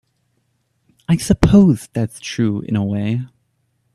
[1.07, 3.21] I suppose that's true in a way.